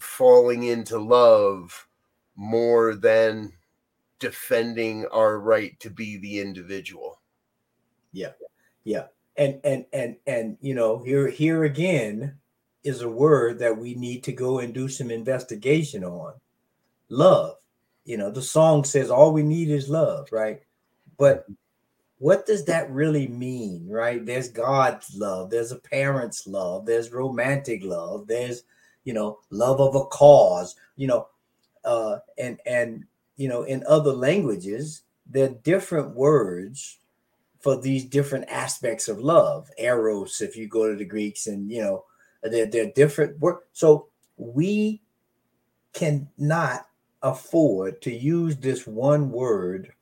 [0.00, 1.86] falling into love
[2.34, 3.52] more than
[4.18, 7.20] defending our right to be the individual
[8.12, 8.32] Yeah.
[8.84, 9.06] Yeah.
[9.36, 12.38] And and and and you know, here here again
[12.86, 16.34] is a word that we need to go and do some investigation on.
[17.08, 17.56] Love.
[18.04, 20.62] You know, the song says all we need is love, right?
[21.18, 21.46] But
[22.18, 24.24] what does that really mean, right?
[24.24, 28.62] There's God's love, there's a parent's love, there's romantic love, there's
[29.04, 31.28] you know, love of a cause, you know,
[31.84, 33.04] uh and and
[33.36, 36.98] you know, in other languages, there are different words
[37.60, 39.68] for these different aspects of love.
[39.76, 42.04] Eros, if you go to the Greeks, and you know,
[42.44, 43.60] Uh, they're, they're different words.
[43.72, 45.02] So we
[45.92, 46.86] cannot
[47.22, 49.92] afford to use this one word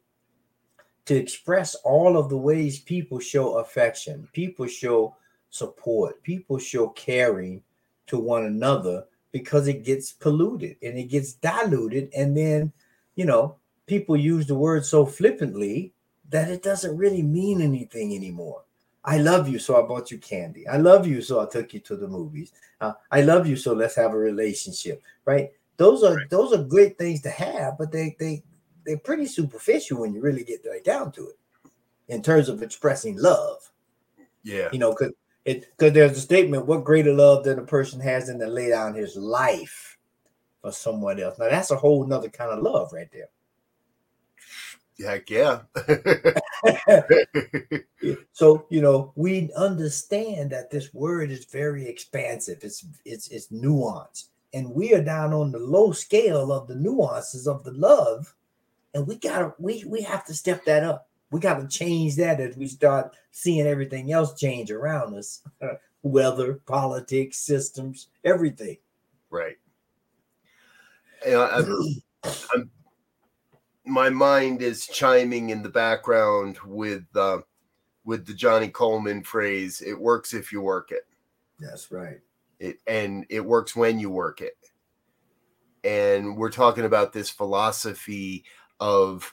[1.07, 5.17] to express all of the ways people show affection, people show
[5.51, 7.63] support, people show caring
[8.07, 12.11] to one another because it gets polluted and it gets diluted.
[12.17, 12.73] And then,
[13.15, 15.93] you know, people use the word so flippantly
[16.31, 18.64] that it doesn't really mean anything anymore.
[19.05, 20.67] I love you, so I bought you candy.
[20.67, 22.53] I love you, so I took you to the movies.
[22.81, 25.03] Uh, I love you, so let's have a relationship.
[25.27, 25.51] Right?
[25.77, 26.29] Those are Right.
[26.31, 28.43] those are great things to have, but they they
[28.87, 31.39] they're pretty superficial when you really get right down to it,
[32.09, 33.71] in terms of expressing love.
[34.43, 35.13] yeah You know, because
[35.45, 38.69] it because there's a statement: "What greater love than a person has than to lay
[38.71, 39.99] down his life
[40.63, 43.29] for someone else?" Now that's a whole nother kind of love right there.
[45.01, 45.61] Heck yeah.
[48.33, 52.59] So you know we understand that this word is very expansive.
[52.63, 54.29] It's it's it's nuance.
[54.53, 58.35] And we are down on the low scale of the nuances of the love.
[58.95, 61.09] And we gotta we we have to step that up.
[61.31, 65.43] We gotta change that as we start seeing everything else change around us.
[66.03, 68.77] Weather politics systems everything.
[69.31, 69.57] Right.
[71.25, 72.71] You know, I'm- I'm-
[73.85, 77.39] my mind is chiming in the background with uh,
[78.05, 81.07] with the Johnnie Colemon phrase "It works if you work it."
[81.61, 82.21] that's right
[82.59, 84.57] it and it works when you work it
[85.85, 88.45] and we're talking about this philosophy
[88.81, 89.33] of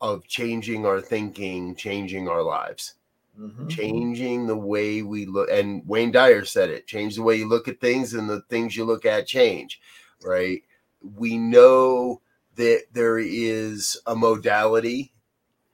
[0.00, 2.94] of changing our thinking changing our lives
[3.38, 3.68] Mhm.
[3.68, 7.68] changing the way we look and wayne dyer said it change the way you look
[7.68, 9.80] at things and the things you look at change
[10.22, 10.62] right
[11.02, 12.20] we know
[12.60, 15.14] that there is a modality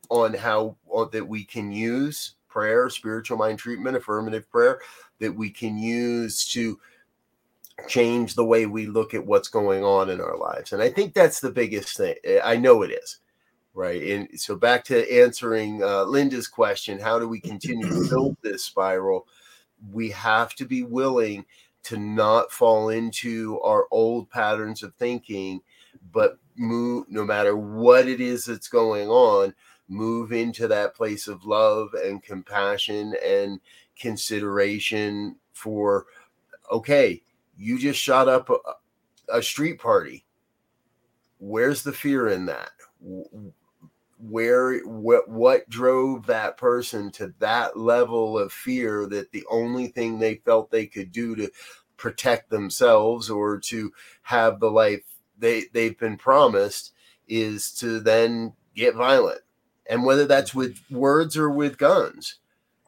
[0.08, 4.80] on how on, that we can use prayer spiritual mind treatment affirmative prayer
[5.18, 6.78] that we can use to
[7.88, 10.72] change the way we look at what's going on in our lives.
[10.72, 12.14] And i think that's the biggest thing.
[12.42, 13.18] I know it is
[13.74, 14.02] right?
[14.02, 18.64] And so back to answering uh, linda's question how do we continue to build this
[18.64, 19.26] spiral?
[19.92, 21.44] We have to be willing
[21.82, 25.60] to not fall into our old patterns of thinking
[26.12, 29.54] but move no matter what it is that's going on
[29.88, 33.60] move into that place of love and compassion and
[33.98, 36.06] consideration for
[36.72, 37.22] okay
[37.56, 40.24] you just shot up a, a street party.
[41.38, 42.70] Where's the fear in that?
[44.18, 50.18] Where what what drove that person to that level of fear that the only thing
[50.18, 51.50] they felt they could do to
[51.96, 53.92] protect themselves or to
[54.22, 55.02] have the life
[55.38, 56.92] they they've been promised
[57.28, 59.40] is to then get violent
[59.88, 62.36] and whether that's with words or with guns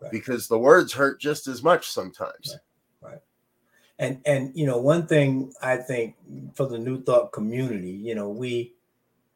[0.00, 0.12] Right.
[0.12, 2.56] because the words hurt just as much sometimes
[3.00, 3.18] Right.
[3.98, 6.14] and and you know one thing i think
[6.54, 8.74] for the new thought community you know we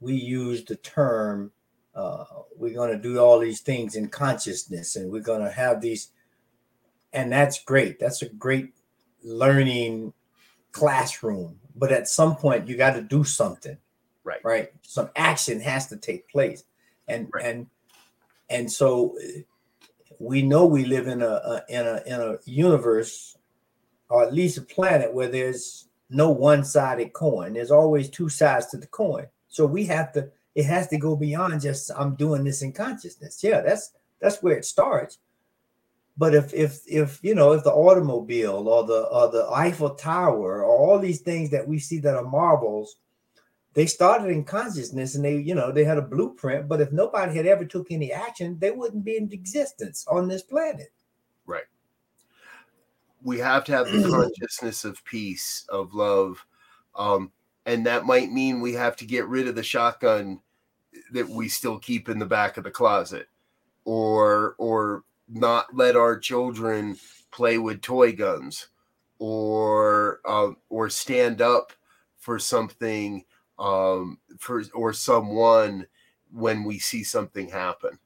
[0.01, 1.51] we use the term
[1.97, 2.25] uh
[2.57, 6.11] we're going to do all these things in consciousness and we're going to have these
[7.13, 8.73] and that's great that's a great
[9.25, 10.13] learning
[10.71, 13.77] classroom but at some point you got to do something.
[14.25, 14.41] Right.
[14.45, 14.73] Right?
[14.83, 16.65] Some action has to take place.
[17.09, 17.45] And Right.
[17.47, 17.67] and
[18.49, 19.17] and so
[20.19, 23.37] we know we live in a, a in a in a universe
[24.09, 27.55] or at least a planet where there's no one-sided coin.
[27.55, 29.27] There's always two sides to the coin.
[29.49, 33.43] So we have to it has to go beyond just i'm doing this in consciousness.
[33.43, 35.19] Yeah that's that's where it starts
[36.17, 40.63] But if if if you know if the automobile or the or the Eiffel Tower
[40.63, 42.97] or all these things that we see that are marvels,
[43.75, 46.69] they started in consciousness and they you know they had a blueprint.
[46.69, 50.43] But if nobody had ever took any action, they wouldn't be in existence on this
[50.43, 50.93] planet.
[51.47, 51.65] Right.
[53.23, 56.45] We have to have the consciousness of peace, of love,
[56.95, 57.33] um,
[57.65, 60.41] and that might mean we have to get rid of the shotgun
[61.13, 63.29] that we still keep in the back of the closet,
[63.87, 66.97] or or not let our children
[67.31, 68.69] play with toy guns
[69.19, 71.73] or uh, or stand up
[72.19, 73.25] for something
[73.59, 75.87] um, for or someone
[76.33, 77.99] when we see something happen.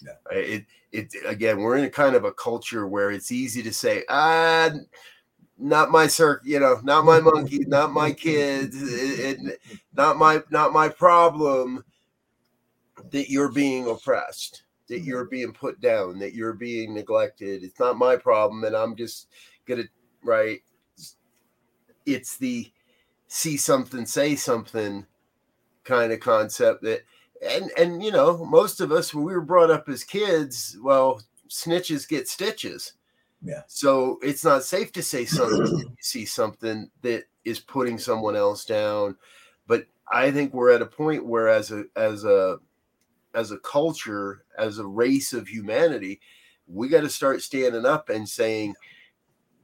[0.00, 0.38] Yeah.
[0.38, 4.04] It it again, we're in a kind of a culture where it's easy to say,
[4.08, 4.70] ah,
[5.58, 9.60] not my circ, you know, not my monkey, not my kids, it, it,
[9.94, 11.84] not my not my problem
[13.10, 15.08] that you're being oppressed that mm-hmm.
[15.08, 17.62] you're being put down, that you're being neglected.
[17.62, 19.28] It's not my problem, and I'm just
[19.66, 19.84] gonna
[20.22, 20.60] right.
[22.06, 22.70] It's the
[23.26, 25.06] see something, say something
[25.84, 27.02] kind of concept that,
[27.46, 31.22] and and you know, most of us when we were brought up as kids, well,
[31.48, 32.94] snitches get stitches.
[33.42, 33.62] Yeah.
[33.68, 35.78] So it's not safe to say something.
[35.78, 39.16] you see something that is putting someone else down,
[39.66, 42.58] but I think we're at a point where, as a as a
[43.34, 46.20] as a culture, as a race of humanity,
[46.66, 48.74] we got to start standing up and saying,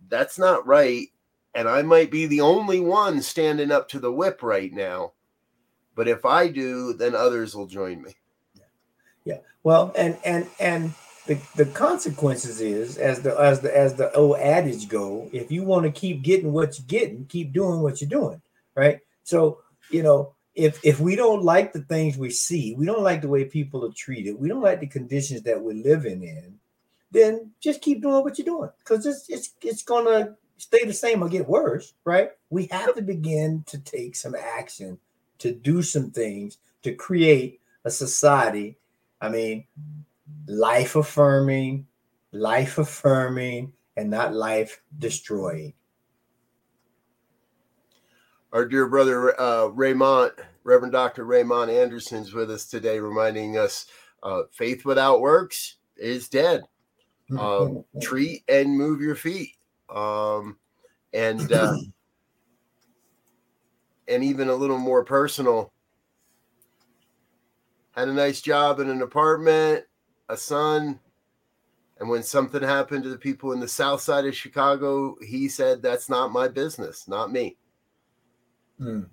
[0.08, 1.08] that's not right.
[1.54, 5.12] And I might be the only one standing up to the whip right now.
[5.94, 8.14] But if I do, then others will join me.
[9.24, 9.38] Yeah.
[9.62, 10.94] Well, and, and, and,
[11.26, 15.62] the, the consequences is as the as the as the old adage go if you
[15.62, 18.40] want to keep getting what you're getting keep doing what you're doing
[18.74, 19.60] right so
[19.90, 23.28] you know if if we don't like the things we see, we don't like the
[23.28, 26.58] way people are treated, we don't like the conditions that we're living in,
[27.10, 31.22] then just keep doing what you're doing because it's it's it's gonna stay the same
[31.22, 32.30] or get worse, right?
[32.50, 34.98] We have to begin to take some action
[35.38, 38.76] to do some things to create a society.
[39.20, 39.66] I mean,
[40.46, 41.86] life affirming,
[42.32, 45.74] life affirming, and not life destroying
[48.54, 50.30] our dear brother uh, Raymond,
[50.62, 51.24] Reverend Dr.
[51.24, 53.86] Raymond Anderson's with us today, reminding us
[54.22, 56.62] uh, faith without works is dead.
[57.36, 59.56] Um, treat and move your feet.
[59.92, 60.56] Um,
[61.12, 61.76] and uh,
[64.08, 65.72] and even a little more personal.
[67.90, 69.84] Had a nice job in an apartment,
[70.28, 71.00] a son,
[71.98, 75.82] and when something happened to the people in the south side of Chicago, he said,
[75.82, 77.56] That's not my business, not me
[78.80, 79.06] mm.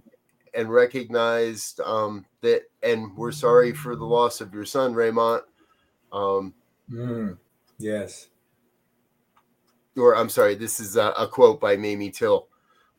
[0.53, 5.43] and recognized um, that, and we're sorry for the loss of your son, Raymond.
[6.11, 6.53] Um,
[6.91, 7.37] mm.
[7.77, 8.27] Yes.
[9.97, 12.47] Or I'm sorry, this is a, a quote by Mamie Till.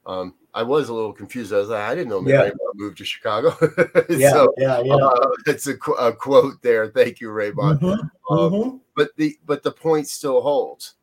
[0.04, 1.52] Um, I was a little confused.
[1.52, 2.42] I was like, I didn't know yeah.
[2.42, 3.56] Raymond moved to Chicago.
[4.10, 4.94] yeah, so, yeah, yeah.
[4.94, 6.88] Uh, it's a, a, quote there.
[6.88, 7.80] Thank you, Raymond.
[7.80, 8.34] Mm-hmm.
[8.34, 8.76] Um, mm-hmm.
[8.94, 10.94] But the but the point still holds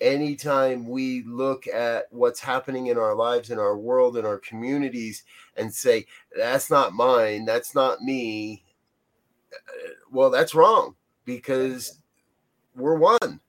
[0.00, 5.24] anytime we look at what's happening in our lives, in our world, in our communities,
[5.56, 8.64] and say, that's not mine, that's not me,
[10.10, 10.94] well, that's wrong
[11.24, 12.00] because
[12.74, 13.40] we're one.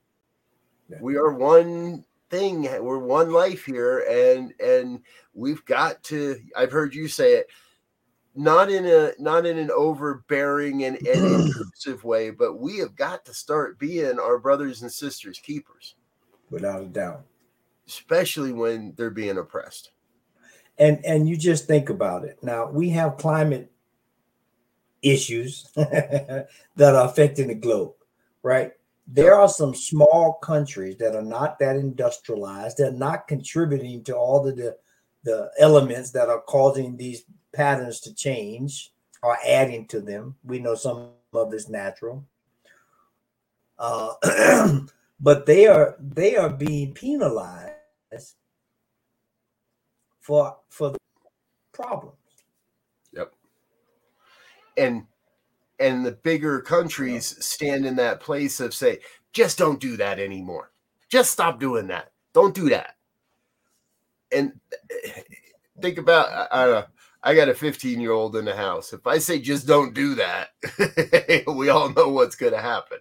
[1.00, 2.62] We are one thing.
[2.62, 5.00] We're one life here, and and
[5.32, 6.38] we've got to.
[6.56, 7.46] I've heard you say it,
[8.34, 13.24] not in a not in an overbearing and, and intrusive way, but we have got
[13.24, 15.94] to start being our brothers and sisters keepers
[16.52, 17.24] without a doubt.
[17.88, 19.90] Especially when they're being oppressed.
[20.78, 22.38] And and you just think about it.
[22.42, 23.72] Now we have climate
[25.02, 26.48] issues that
[26.78, 27.94] are affecting the globe,
[28.42, 28.72] right?
[29.06, 34.46] There are some small countries that are not that industrialized, they're not contributing to all
[34.46, 34.76] of the,
[35.24, 38.92] the elements that are causing these patterns to change
[39.22, 40.36] or adding to them.
[40.44, 42.24] We know some of it's natural.
[43.78, 44.14] Uh,
[45.22, 47.72] but they are they are being penalized
[50.20, 50.98] for for the
[51.72, 52.16] problems.
[53.12, 53.32] Yep.
[54.76, 55.06] And
[55.78, 58.98] and the bigger countries stand in that place of say,
[59.32, 60.70] just don't do that anymore.
[61.08, 62.12] Just stop doing that.
[62.32, 62.96] Don't do that.
[64.30, 64.52] And
[64.90, 65.22] eh,
[65.80, 66.86] think about I don't know.
[67.24, 68.92] I got a 15 year old in the house.
[68.92, 70.50] If I say just don't do that,
[71.46, 72.98] we all know what's going to happen.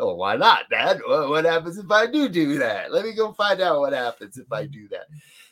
[0.00, 1.00] Oh, why not, Dad?
[1.06, 2.90] What happens if I do do that?
[2.90, 5.06] Let me go find out what happens if I do that.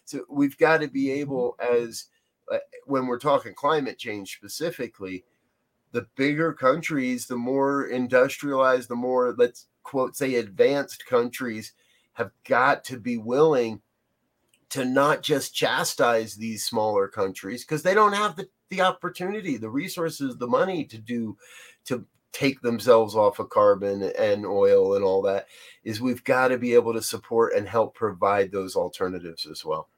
[0.07, 2.07] So we've got to be able, as
[2.51, 5.25] uh, when we're talking climate change specifically,
[5.93, 11.75] the bigger countries, the more industrialized, the more let's quote say advanced countries
[12.15, 13.83] have got to be willing
[14.71, 19.71] to not just chastise these smaller countries because they don't have the, the opportunity the
[19.71, 21.37] resources the money to do
[21.87, 25.47] to take themselves off of carbon and oil and all that
[25.85, 29.89] is we've got to be able to support and help provide those alternatives as well.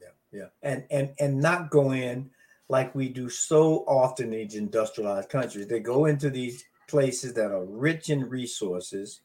[0.00, 0.48] Yeah yeah.
[0.62, 2.30] And and and not go in
[2.68, 5.66] like we do so often in these industrialized countries.
[5.66, 9.20] They go into these places that are rich in resources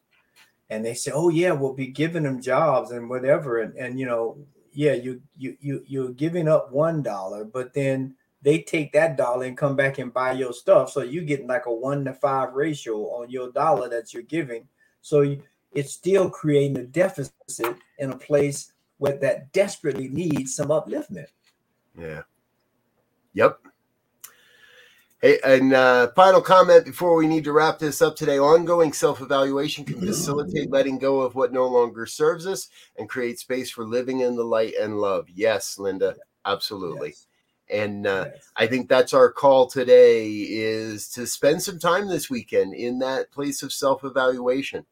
[0.71, 4.05] and they say oh yeah we'll be giving them jobs and whatever and and you
[4.05, 4.35] know
[4.73, 9.45] yeah you you you you're giving up one dollar but then they take that dollar
[9.45, 10.91] and come back and buy your stuff.
[10.91, 14.67] So you're getting like a one to five ratio on your dollar that you're giving.
[15.01, 15.37] So
[15.73, 21.27] it's still creating a deficit in a place where that desperately needs some upliftment.
[21.97, 22.23] Yeah.
[23.33, 23.59] Yep.
[25.21, 28.39] Hey, and uh, final comment before we need to wrap this up today.
[28.39, 33.37] Ongoing self evaluation can facilitate letting go of what no longer serves us and create
[33.37, 35.29] space for living in the light and love.
[35.29, 36.15] Yes, Linda,
[36.45, 37.09] absolutely.
[37.09, 37.27] Yes
[37.71, 38.51] and uh, yes.
[38.57, 43.31] i think that's our call today is to spend some time this weekend in that
[43.31, 44.85] place of self-evaluation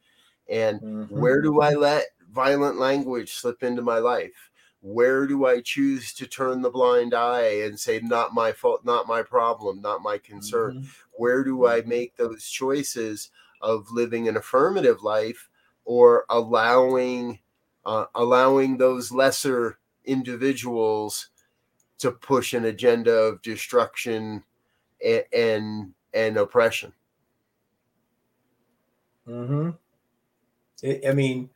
[0.50, 1.20] and mm-hmm.
[1.20, 4.52] where do i let violent language slip into my life
[4.82, 9.08] where do i choose to turn the blind eye and say not my fault not
[9.08, 10.88] my problem not my concern mm-hmm.
[11.14, 11.90] where do i mm-hmm.
[11.90, 13.30] make those choices
[13.62, 15.50] of living an affirmative life
[15.84, 17.40] or allowing
[17.86, 21.30] uh, allowing those lesser individuals
[22.00, 24.44] to push an agenda of destruction
[25.04, 26.94] and and, and oppression.
[29.26, 29.72] Hmm.
[30.84, 31.50] I mean,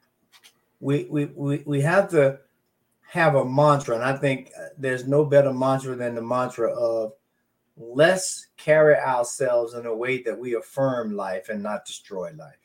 [0.80, 2.40] we, we we we have to
[3.08, 7.14] have a mantra, and I think uh, there's no better mantra than the mantra of
[7.78, 12.56] let's carry ourselves in a way that we affirm life and not destroy life.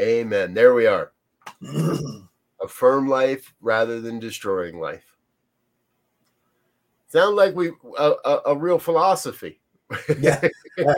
[0.00, 0.54] Amen.
[0.54, 1.12] There we are.
[2.60, 5.07] affirm life rather than destroying life.
[7.08, 9.60] Sound like we a, a, a real philosophy.
[10.18, 10.46] Yeah.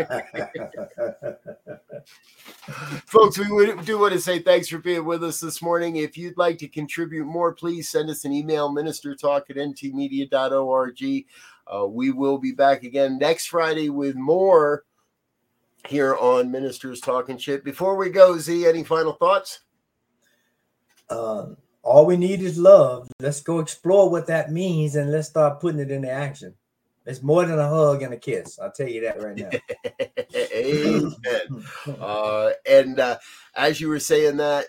[3.06, 5.96] Folks, we would do want to say thanks for being with us this morning.
[5.96, 11.24] If you'd like to contribute more, please send us an email, ministertalk at ntmedia.org.
[11.72, 14.84] Uh, we will be back again next Friday with more
[15.86, 17.64] here on Ministers Talking Shit.
[17.64, 19.60] Before we go, Z, any final thoughts?
[21.08, 23.10] Um, all we need is love.
[23.20, 26.54] Let's go explore what that means and let's start putting it into action.
[27.06, 28.58] It's more than a hug and a kiss.
[28.58, 29.50] I'll tell you that right now.
[30.54, 31.64] Amen.
[32.00, 33.18] uh, and uh,
[33.54, 34.66] as you were saying that,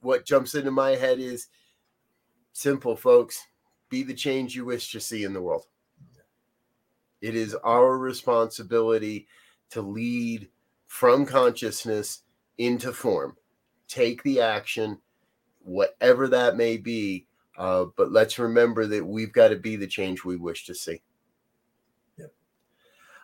[0.00, 1.48] what jumps into my head is
[2.52, 3.42] simple, folks.
[3.88, 5.66] Be the change you wish to see in the world.
[7.22, 9.26] It is our responsibility
[9.70, 10.48] to lead
[10.86, 12.22] from consciousness
[12.58, 13.36] into form.
[13.88, 14.98] Take the action
[15.66, 17.26] whatever that may be.
[17.58, 21.00] Uh, but let's remember that we've got to be the change we wish to see.
[22.18, 22.32] Yep.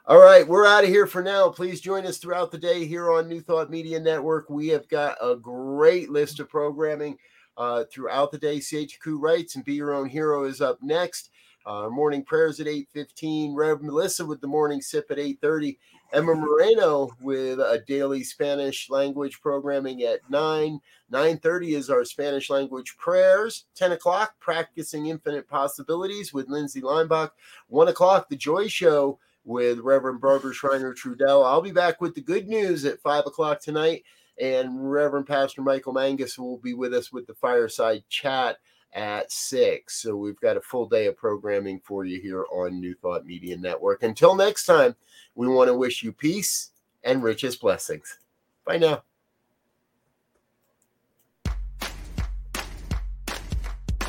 [0.06, 1.50] All right, we're out of here for now.
[1.50, 4.48] Please join us throughout the day here on New Thought Media Network.
[4.48, 7.18] We have got a great list of programming
[7.56, 8.58] uh, throughout the day.
[8.58, 11.30] CHQ Writes and Be Your Own Hero is up next.
[11.64, 13.54] Uh, morning prayers at 8.15.
[13.54, 15.78] Rev Melissa with the morning sip at 8.30.
[16.12, 20.78] Emma Moreno with a daily Spanish language programming at 9.
[21.10, 23.64] 9.30 is our Spanish language prayers.
[23.76, 27.30] 10 o'clock, Practicing Infinite Possibilities with Lindsay Linebuck.
[27.68, 31.46] 1 o'clock, The Joy Show with Reverend Barbara Schreiner Trudell.
[31.46, 34.04] I'll be back with the good news at 5 o'clock tonight.
[34.38, 38.58] And Reverend Pastor Michael Mangus will be with us with the fireside chat
[38.92, 40.02] at six.
[40.02, 43.56] So we've got a full day of programming for you here on New Thought Media
[43.56, 44.02] Network.
[44.02, 44.94] Until next time,
[45.34, 46.70] we want to wish you peace
[47.02, 48.18] and richest blessings.
[48.64, 49.02] Bye now.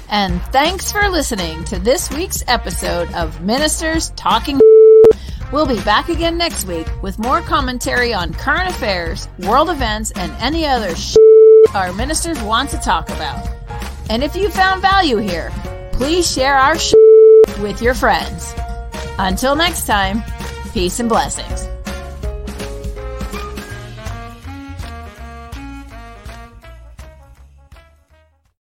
[0.09, 4.59] And thanks for listening to this week's episode of Ministers Talking.
[5.51, 10.31] We'll be back again next week with more commentary on current affairs, world events, and
[10.39, 10.93] any other
[11.73, 13.52] our ministers want to talk about.
[14.09, 15.51] And if you found value here,
[15.91, 16.75] please share our
[17.61, 18.53] with your friends.
[19.17, 20.23] Until next time,
[20.73, 21.72] Peace and blessings.